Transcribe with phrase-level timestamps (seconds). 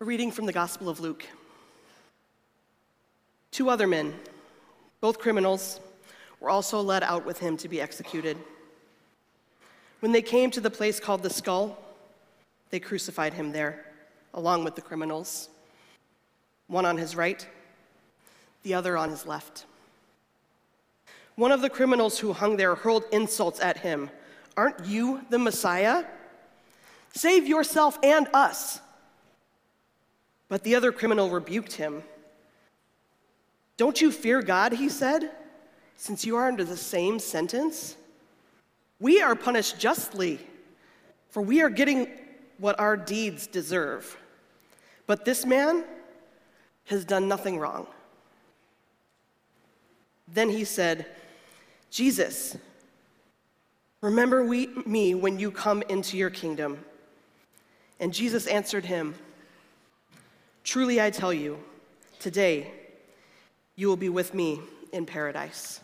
[0.00, 1.24] A reading from the Gospel of Luke.
[3.50, 4.14] Two other men,
[5.00, 5.80] both criminals,
[6.38, 8.36] were also led out with him to be executed.
[9.98, 11.76] When they came to the place called the skull,
[12.70, 13.86] they crucified him there,
[14.34, 15.48] along with the criminals,
[16.68, 17.44] one on his right,
[18.62, 19.66] the other on his left.
[21.34, 24.10] One of the criminals who hung there hurled insults at him.
[24.56, 26.04] Aren't you the Messiah?
[27.14, 28.80] Save yourself and us.
[30.48, 32.02] But the other criminal rebuked him.
[33.76, 35.30] Don't you fear God, he said,
[35.96, 37.96] since you are under the same sentence?
[39.00, 40.40] We are punished justly,
[41.30, 42.08] for we are getting
[42.58, 44.16] what our deeds deserve.
[45.06, 45.84] But this man
[46.86, 47.86] has done nothing wrong.
[50.26, 51.06] Then he said,
[51.90, 52.56] Jesus,
[54.00, 56.84] remember we, me when you come into your kingdom.
[58.00, 59.14] And Jesus answered him,
[60.68, 61.58] Truly I tell you,
[62.20, 62.70] today
[63.74, 64.60] you will be with me
[64.92, 65.80] in paradise.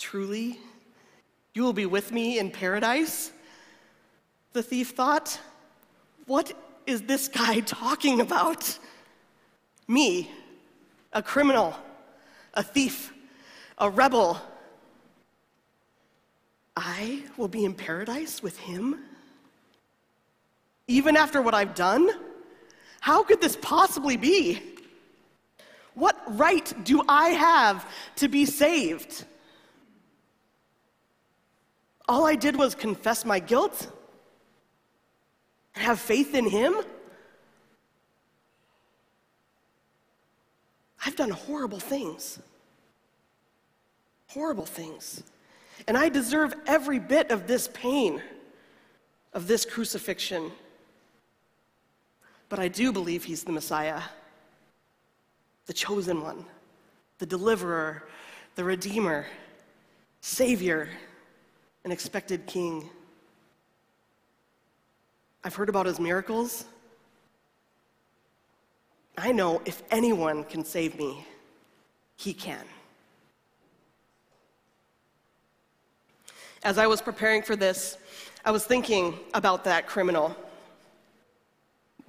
[0.00, 0.58] Truly,
[1.54, 3.30] you will be with me in paradise?
[4.52, 5.38] The thief thought,
[6.26, 6.52] What
[6.84, 8.76] is this guy talking about?
[9.86, 10.32] Me,
[11.12, 11.76] a criminal,
[12.54, 13.12] a thief,
[13.78, 14.42] a rebel.
[16.76, 18.98] I will be in paradise with him?
[20.90, 22.10] Even after what I've done?
[23.00, 24.60] How could this possibly be?
[25.94, 29.24] What right do I have to be saved?
[32.08, 33.86] All I did was confess my guilt
[35.76, 36.74] and have faith in Him.
[41.06, 42.40] I've done horrible things.
[44.26, 45.22] Horrible things.
[45.86, 48.20] And I deserve every bit of this pain,
[49.32, 50.50] of this crucifixion.
[52.50, 54.02] But I do believe He's the Messiah,
[55.64, 56.44] the chosen one,
[57.16, 58.06] the deliverer,
[58.56, 59.24] the redeemer,
[60.20, 60.90] Savior
[61.84, 62.88] an expected king.
[65.44, 66.66] I've heard about his miracles.
[69.16, 71.26] I know if anyone can save me,
[72.16, 72.64] he can.
[76.62, 77.96] As I was preparing for this,
[78.44, 80.36] I was thinking about that criminal.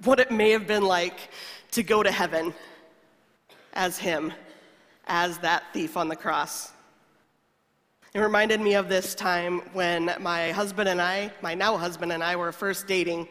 [0.04, 1.30] What it may have been like
[1.72, 2.54] to go to heaven
[3.72, 4.32] as him,
[5.06, 6.72] as that thief on the cross.
[8.12, 12.24] It reminded me of this time when my husband and I, my now husband and
[12.24, 13.28] I, were first dating.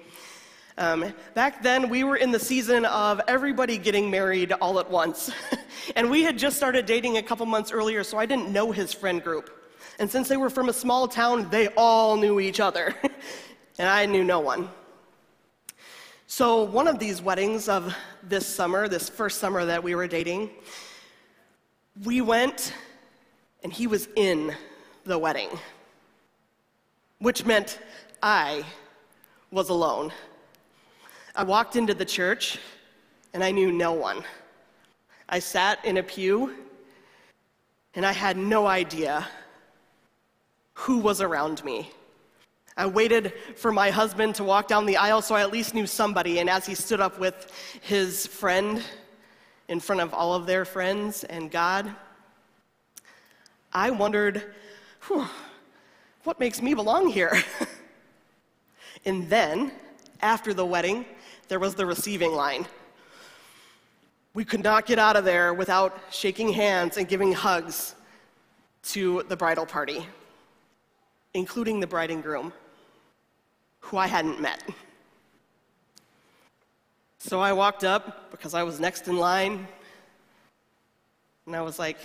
[0.78, 5.30] Um, back then, we were in the season of everybody getting married all at once.
[5.98, 8.94] and we had just started dating a couple months earlier, so I didn't know his
[8.94, 9.50] friend group.
[10.00, 12.96] And since they were from a small town, they all knew each other.
[13.78, 14.70] and I knew no one.
[16.34, 17.94] So, one of these weddings of
[18.24, 20.50] this summer, this first summer that we were dating,
[22.06, 22.74] we went
[23.64, 24.56] and he was in
[25.04, 25.50] the wedding,
[27.20, 27.80] which meant
[28.24, 28.64] I
[29.52, 30.14] was alone.
[31.36, 32.60] I walked into the church
[33.34, 34.24] and I knew no one.
[35.28, 36.56] I sat in a pew
[37.94, 39.28] and I had no idea
[40.76, 41.92] who was around me.
[42.78, 45.86] I waited for my husband to walk down the aisle so I at least knew
[45.86, 46.40] somebody.
[46.40, 47.52] And as he stood up with
[47.82, 48.82] his friend
[49.68, 51.94] in front of all of their friends and God,
[53.74, 54.54] I wondered
[56.24, 57.42] what makes me belong here?
[59.06, 59.72] and then,
[60.22, 61.06] after the wedding,
[61.48, 62.66] there was the receiving line.
[64.34, 67.96] We could not get out of there without shaking hands and giving hugs
[68.84, 70.06] to the bridal party,
[71.34, 72.54] including the bride and groom,
[73.82, 74.64] who I hadn't met.
[77.18, 79.68] So I walked up because I was next in line,
[81.46, 81.98] and I was like,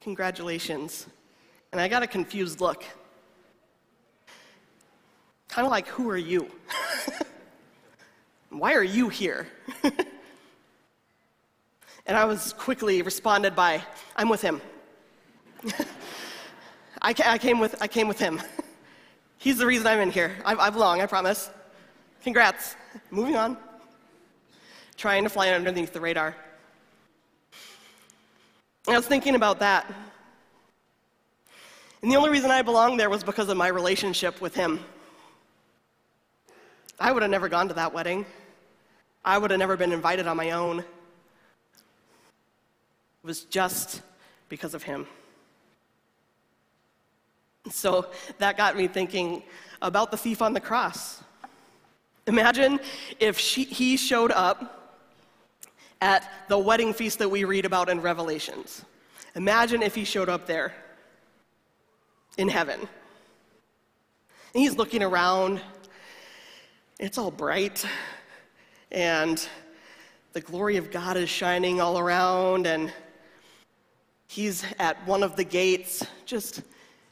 [0.00, 1.06] Congratulations.
[1.72, 2.84] And I got a confused look.
[5.48, 6.48] Kind of like, who are you?
[8.50, 9.48] Why are you here?
[12.06, 13.82] and I was quickly responded by,
[14.16, 14.60] I'm with him.
[17.02, 18.40] I, ca- I, came with, I came with him.
[19.38, 20.36] He's the reason I'm in here.
[20.44, 21.50] I, I belong, I promise.
[22.22, 22.76] Congrats.
[23.10, 23.56] Moving on.
[24.96, 26.34] Trying to fly underneath the radar.
[28.88, 29.86] I was thinking about that
[32.02, 34.80] and the only reason I belonged there was because of my relationship with him.
[37.00, 38.24] I would have never gone to that wedding.
[39.24, 40.78] I would have never been invited on my own.
[40.80, 40.84] It
[43.24, 44.02] was just
[44.48, 45.06] because of him.
[47.70, 48.06] So
[48.38, 49.42] that got me thinking
[49.82, 51.22] about the thief on the cross.
[52.26, 52.80] Imagine
[53.20, 54.96] if she, he showed up
[56.00, 58.84] at the wedding feast that we read about in Revelations.
[59.34, 60.74] Imagine if he showed up there
[62.36, 62.80] in heaven.
[62.80, 65.60] And he's looking around.
[66.98, 67.84] It's all bright.
[68.90, 69.46] And
[70.32, 72.66] the glory of God is shining all around.
[72.66, 72.92] And
[74.26, 76.62] he's at one of the gates, just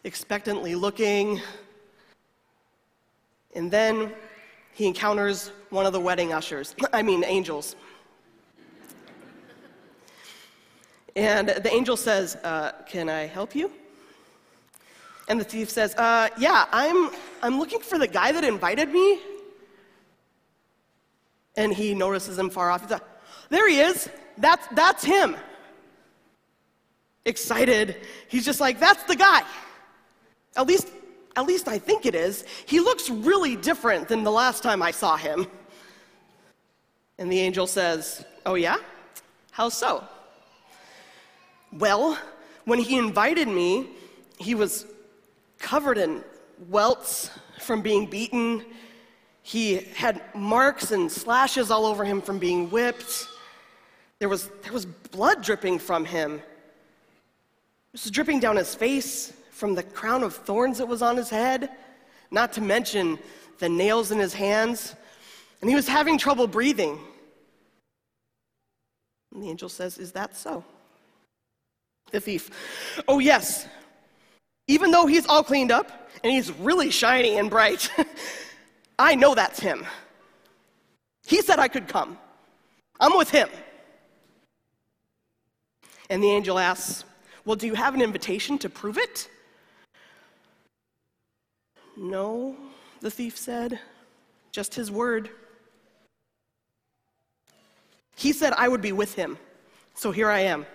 [0.07, 1.41] expectantly looking.
[3.55, 4.13] And then
[4.73, 7.77] he encounters one of the wedding ushers, I mean, angels.
[11.17, 13.71] And the angel says, uh, Can I help you?
[15.29, 17.11] And the thief says, uh, Yeah, I'm,
[17.43, 19.19] I'm looking for the guy that invited me.
[21.57, 22.83] And he notices him far off.
[22.83, 23.03] He's like,
[23.49, 24.09] There he is.
[24.37, 25.37] That's, that's him.
[27.25, 27.97] Excited.
[28.29, 29.43] He's just like, That's the guy.
[30.57, 30.89] At least,
[31.37, 32.45] at least I think it is.
[32.67, 35.47] He looks really different than the last time I saw him.
[37.19, 38.77] And the angel says, Oh, yeah?
[39.51, 40.05] How so?
[41.73, 42.19] Well,
[42.65, 43.91] when he invited me,
[44.39, 44.87] he was
[45.59, 46.23] covered in
[46.69, 47.31] welts
[47.61, 48.65] from being beaten.
[49.43, 53.27] He had marks and slashes all over him from being whipped.
[54.19, 56.35] There was, there was blood dripping from him.
[56.35, 56.43] It
[57.93, 61.71] was dripping down his face from the crown of thorns that was on his head,
[62.31, 63.19] not to mention
[63.59, 64.95] the nails in his hands.
[65.63, 67.01] And he was having trouble breathing.
[69.33, 70.63] And the angel says, Is that so?
[72.13, 72.51] The thief,
[73.09, 73.67] Oh, yes,
[74.69, 77.91] even though he's all cleaned up and he's really shiny and bright,
[78.99, 79.87] I know that's him.
[81.27, 82.19] He said I could come.
[83.01, 83.49] I'm with him.
[86.11, 87.05] And the angel asks,
[87.47, 89.31] Well, do you have an invitation to prove it?
[91.97, 92.57] No,
[93.01, 93.81] the thief said,
[94.53, 95.31] just his word.
[98.17, 99.39] He said I would be with him,
[99.95, 100.67] so here I am.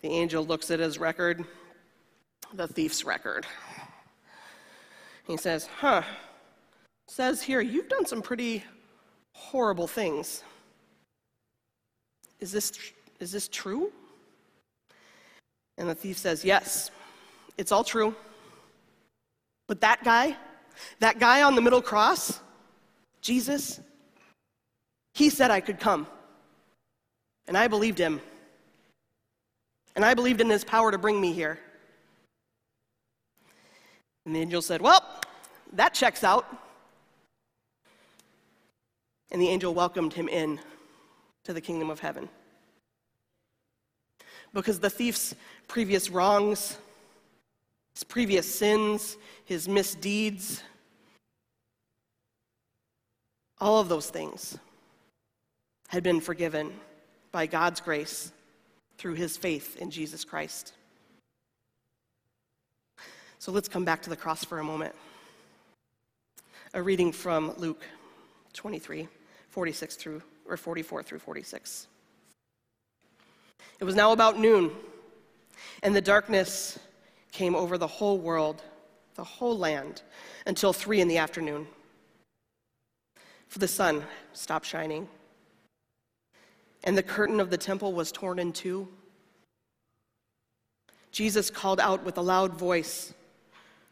[0.00, 1.44] The angel looks at his record
[2.54, 3.46] the thief's record.
[5.26, 6.02] He says, Huh,
[7.08, 8.64] says here, you've done some pretty
[9.32, 10.42] horrible things.
[12.40, 12.72] Is this,
[13.20, 13.92] is this true?
[15.78, 16.90] And the thief says, Yes,
[17.56, 18.14] it's all true.
[19.72, 20.36] But that guy,
[20.98, 22.40] that guy on the middle cross,
[23.22, 23.80] Jesus,
[25.14, 26.06] he said I could come.
[27.48, 28.20] And I believed him.
[29.96, 31.58] And I believed in his power to bring me here.
[34.26, 35.02] And the angel said, Well,
[35.72, 36.44] that checks out.
[39.30, 40.60] And the angel welcomed him in
[41.44, 42.28] to the kingdom of heaven.
[44.52, 45.34] Because the thief's
[45.66, 46.76] previous wrongs,
[47.94, 50.62] his previous sins, his misdeeds,
[53.60, 54.58] all of those things
[55.88, 56.72] had been forgiven
[57.30, 58.32] by God's grace
[58.98, 60.72] through his faith in Jesus Christ.
[63.38, 64.94] So let's come back to the cross for a moment.
[66.74, 67.84] A reading from Luke
[68.52, 69.08] 23,
[69.48, 71.86] 46 through, or 44 through 46.
[73.80, 74.70] It was now about noon,
[75.82, 76.78] and the darkness
[77.32, 78.62] came over the whole world,
[79.14, 80.02] the whole land,
[80.46, 81.66] until three in the afternoon.
[83.48, 85.08] For the sun stopped shining,
[86.84, 88.88] and the curtain of the temple was torn in two.
[91.10, 93.12] Jesus called out with a loud voice.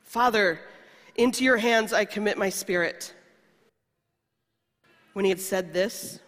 [0.03, 0.61] Father,
[1.17, 3.15] into your hands I commit my spirit.
[5.13, 6.21] When he had said this,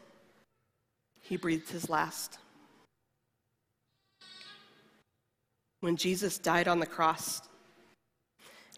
[1.20, 2.38] he breathed his last.
[5.82, 7.42] When Jesus died on the cross,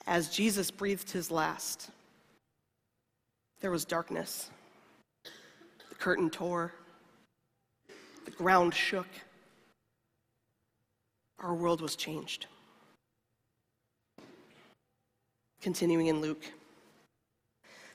[0.06, 1.90] as Jesus breathed his last,
[3.60, 4.48] there was darkness.
[5.90, 6.72] The curtain tore,
[8.24, 9.06] the ground shook,
[11.40, 12.46] our world was changed.
[15.60, 16.44] Continuing in Luke.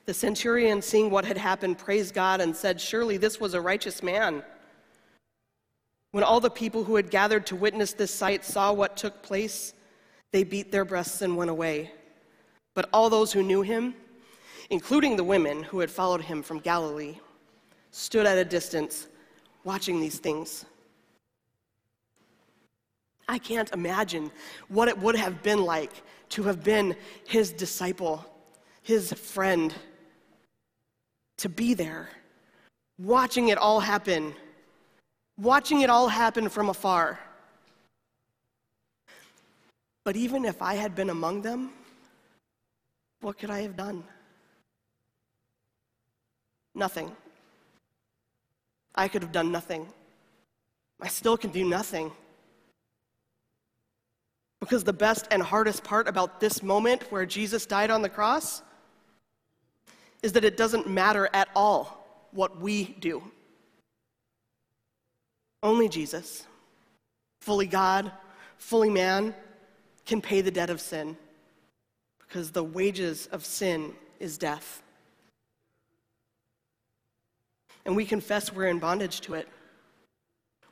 [0.05, 4.03] The centurion, seeing what had happened, praised God and said, Surely this was a righteous
[4.03, 4.43] man.
[6.11, 9.73] When all the people who had gathered to witness this sight saw what took place,
[10.31, 11.91] they beat their breasts and went away.
[12.73, 13.93] But all those who knew him,
[14.69, 17.19] including the women who had followed him from Galilee,
[17.91, 19.07] stood at a distance
[19.63, 20.65] watching these things.
[23.27, 24.31] I can't imagine
[24.67, 25.91] what it would have been like
[26.29, 26.95] to have been
[27.27, 28.25] his disciple,
[28.81, 29.73] his friend,
[31.37, 32.09] to be there,
[32.97, 34.33] watching it all happen,
[35.39, 37.19] watching it all happen from afar.
[40.03, 41.71] But even if I had been among them,
[43.21, 44.03] What could I have done?
[46.73, 47.11] Nothing.
[48.95, 49.87] I could have done nothing.
[51.01, 52.11] I still can do nothing.
[54.59, 58.61] Because the best and hardest part about this moment where Jesus died on the cross
[60.21, 63.23] is that it doesn't matter at all what we do.
[65.61, 66.45] Only Jesus,
[67.41, 68.11] fully God,
[68.57, 69.35] fully man,
[70.05, 71.17] can pay the debt of sin
[72.19, 74.81] because the wages of sin is death.
[77.85, 79.47] And we confess we're in bondage to it.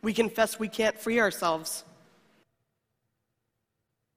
[0.01, 1.83] We confess we can't free ourselves.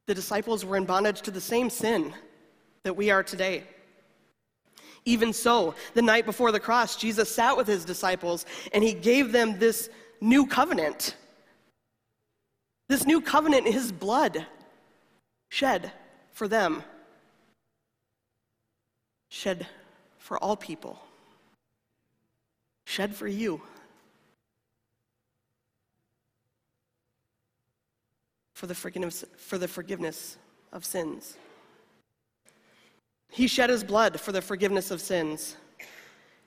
[0.06, 2.12] The disciples were in bondage to the same sin
[2.82, 3.64] that we are today.
[5.04, 9.32] Even so, the night before the cross, Jesus sat with his disciples and he gave
[9.32, 9.88] them this
[10.20, 11.16] new covenant.
[12.88, 14.46] This new covenant, his blood
[15.48, 15.92] shed
[16.32, 16.82] for them,
[19.28, 19.66] shed
[20.18, 21.00] for all people,
[22.84, 23.60] shed for you.
[28.54, 30.36] For the, forgiveness, for the forgiveness
[30.72, 31.36] of sins.
[33.30, 35.56] He shed his blood for the forgiveness of sins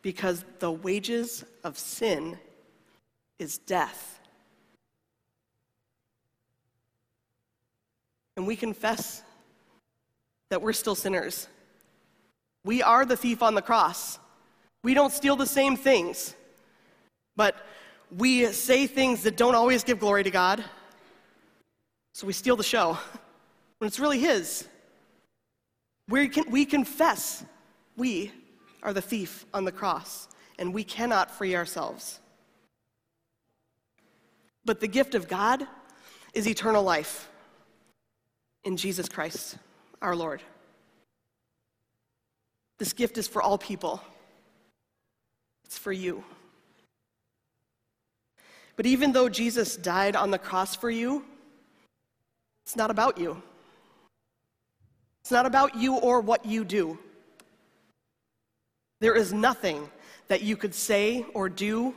[0.03, 2.37] because the wages of sin
[3.39, 4.19] is death.
[8.35, 9.21] And we confess
[10.49, 11.47] that we're still sinners.
[12.65, 14.19] We are the thief on the cross.
[14.83, 16.35] We don't steal the same things,
[17.35, 17.55] but
[18.15, 20.63] we say things that don't always give glory to God.
[22.13, 22.97] So we steal the show
[23.77, 24.67] when it's really His.
[26.09, 27.43] We, can, we confess
[27.95, 28.31] we
[28.83, 30.27] are the thief on the cross,
[30.59, 32.19] and we cannot free ourselves.
[34.65, 35.65] But the gift of God
[36.33, 37.29] is eternal life
[38.63, 39.57] in Jesus Christ,
[40.01, 40.41] our Lord.
[42.79, 44.01] This gift is for all people,
[45.65, 46.23] it's for you.
[48.75, 51.23] But even though Jesus died on the cross for you,
[52.65, 53.41] it's not about you.
[55.21, 56.97] It's not about you or what you do.
[58.99, 59.89] There is nothing
[60.27, 61.93] that you could say or do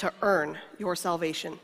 [0.00, 1.58] to earn your salvation.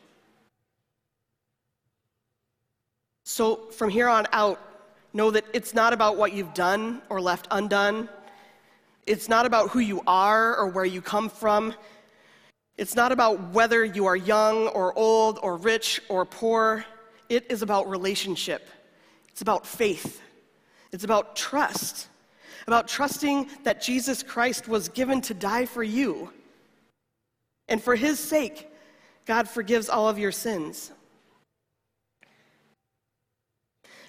[3.24, 4.60] So from here on out,
[5.14, 8.10] know that it's not about what you've done or left undone.
[9.06, 11.74] It's not about who you are or where you come from.
[12.76, 16.84] It's not about whether you are young or old or rich or poor.
[17.30, 18.68] It is about relationship.
[19.30, 20.20] It's about faith.
[20.92, 22.08] It's about trust.
[22.66, 26.30] About trusting that Jesus Christ was given to die for you.
[27.68, 28.70] And for his sake,
[29.24, 30.92] God forgives all of your sins.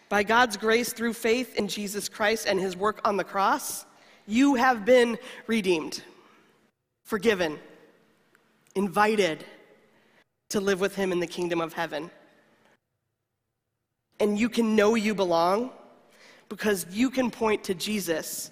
[0.09, 3.85] By God's grace through faith in Jesus Christ and his work on the cross,
[4.25, 6.01] you have been redeemed,
[7.03, 7.59] forgiven,
[8.75, 9.43] invited
[10.49, 12.09] to live with him in the kingdom of heaven.
[14.19, 15.71] And you can know you belong
[16.49, 18.51] because you can point to Jesus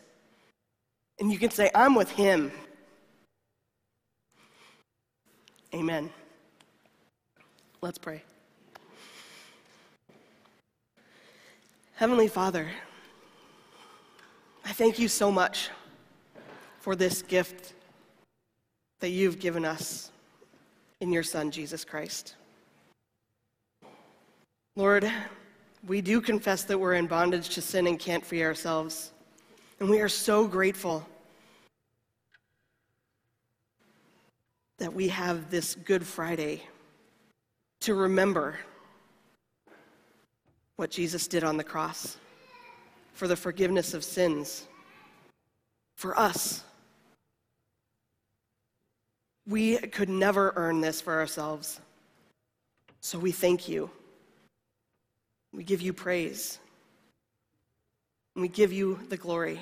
[1.19, 2.51] and you can say, I'm with him.
[5.75, 6.09] Amen.
[7.81, 8.23] Let's pray.
[11.95, 12.69] Heavenly Father,
[14.63, 15.69] I thank you so much
[16.79, 17.73] for this gift
[19.01, 20.11] that you've given us
[21.01, 22.35] in your Son, Jesus Christ.
[24.77, 25.11] Lord,
[25.85, 29.11] we do confess that we're in bondage to sin and can't free ourselves.
[29.81, 31.05] And we are so grateful
[34.79, 36.61] that we have this Good Friday
[37.81, 38.57] to remember
[40.75, 42.17] what Jesus did on the cross
[43.13, 44.67] for the forgiveness of sins
[45.95, 46.63] for us.
[49.47, 51.79] We could never earn this for ourselves.
[52.99, 53.89] So we thank you.
[55.53, 56.59] We give you praise.
[58.35, 59.61] We give you the glory.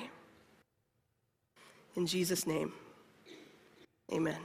[1.94, 2.72] In Jesus' name,
[4.12, 4.38] amen.